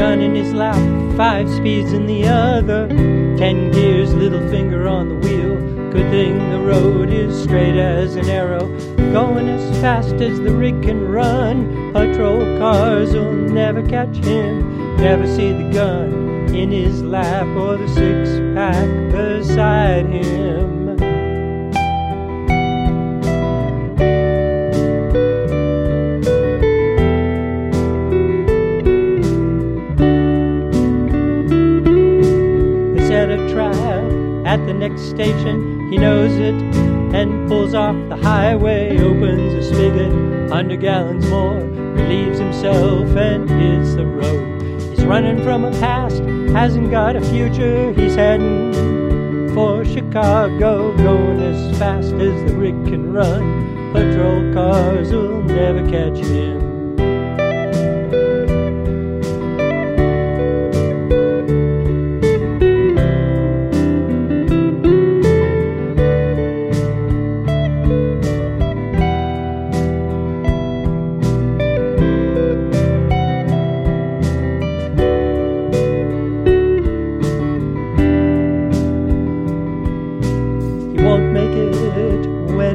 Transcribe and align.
gun 0.00 0.20
in 0.20 0.34
his 0.34 0.52
lap, 0.52 0.76
five 1.16 1.48
speeds 1.48 1.92
in 1.92 2.06
the 2.06 2.26
other, 2.26 2.88
ten 3.36 3.70
gears, 3.70 4.14
little 4.14 4.40
finger 4.48 4.88
on 4.88 5.08
the 5.08 5.14
wheel. 5.14 5.56
Good 5.90 6.10
thing 6.10 6.50
the 6.50 6.58
road 6.58 7.10
is 7.10 7.42
straight 7.42 7.78
as 7.78 8.16
an 8.16 8.28
arrow, 8.28 8.66
going 9.12 9.48
as 9.48 9.80
fast 9.80 10.14
as 10.14 10.40
the 10.40 10.52
rig 10.52 10.82
can 10.82 11.06
run. 11.08 11.92
Patrol 11.92 12.58
cars 12.58 13.12
will 13.12 13.32
never 13.32 13.86
catch 13.86 14.16
him, 14.16 14.96
never 14.96 15.26
see 15.26 15.52
the 15.52 15.70
gun 15.70 16.54
in 16.54 16.70
his 16.70 17.02
lap 17.02 17.46
or 17.56 17.76
the 17.76 17.88
six 17.88 18.30
pack 18.54 18.88
beside 19.12 20.06
him. 20.06 20.79
At 34.46 34.64
the 34.66 34.72
next 34.72 35.02
station. 35.10 35.90
He 35.90 35.98
knows 35.98 36.32
it 36.36 36.54
and 37.14 37.48
pulls 37.48 37.74
off 37.74 37.96
the 38.08 38.16
highway, 38.16 38.98
opens 39.00 39.54
a 39.54 39.62
spigot, 39.62 40.50
hundred 40.50 40.80
gallons 40.80 41.28
more, 41.28 41.58
relieves 41.58 42.38
himself 42.38 43.08
and 43.16 43.48
hits 43.50 43.94
the 43.94 44.06
road. 44.06 44.62
He's 44.90 45.04
running 45.04 45.42
from 45.42 45.64
a 45.64 45.70
past, 45.72 46.20
hasn't 46.52 46.90
got 46.90 47.16
a 47.16 47.20
future. 47.20 47.92
He's 47.92 48.14
heading 48.14 48.72
for 49.54 49.84
Chicago, 49.84 50.96
going 50.96 51.40
as 51.40 51.78
fast 51.78 52.12
as 52.12 52.50
the 52.50 52.56
rig 52.56 52.74
can 52.86 53.12
run. 53.12 53.92
Patrol 53.92 54.54
cars 54.54 55.10
will 55.12 55.42
never 55.42 55.82
catch 55.90 56.18
him. 56.18 56.69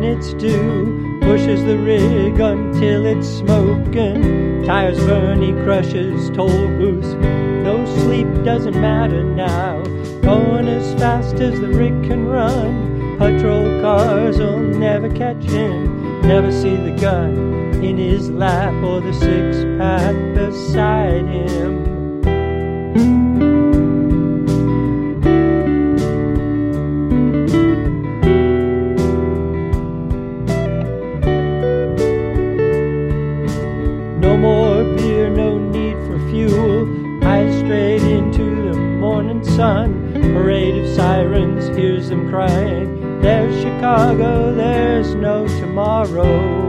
It's 0.06 0.34
due. 0.34 1.20
Pushes 1.22 1.64
the 1.64 1.78
rig 1.78 2.40
until 2.40 3.06
it's 3.06 3.28
smoking. 3.28 4.64
Tires 4.64 5.00
burn, 5.00 5.42
he 5.42 5.52
crushes 5.64 6.30
toll 6.30 6.68
booths. 6.80 7.14
No 7.66 7.84
sleep 8.04 8.28
doesn't 8.44 8.80
matter 8.80 9.24
now. 9.24 9.82
Going 10.22 10.68
as 10.68 10.94
fast 11.00 11.36
as 11.36 11.60
the 11.60 11.70
rig 11.70 12.04
can 12.04 12.28
run. 12.28 13.18
Patrol 13.18 13.82
cars 13.82 14.38
will 14.38 14.60
never 14.60 15.10
catch 15.10 15.44
him. 15.44 16.22
Never 16.22 16.52
see 16.52 16.76
the 16.76 16.96
gun 17.00 17.74
in 17.84 17.98
his 17.98 18.30
lap 18.30 18.74
or 18.84 19.02
the 19.02 19.14
six 19.14 19.64
pack 19.80 20.16
beside 20.36 21.26
him. 21.28 21.85
Sun. 39.56 40.12
Parade 40.34 40.76
of 40.84 40.96
sirens, 40.96 41.68
hears 41.78 42.10
them 42.10 42.30
crying. 42.30 43.22
There's 43.22 43.56
Chicago, 43.64 44.54
there's 44.54 45.16
no 45.16 45.48
tomorrow. 45.48 46.65